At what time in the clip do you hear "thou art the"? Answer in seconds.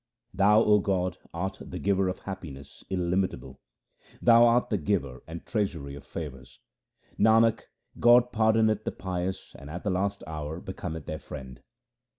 4.19-4.79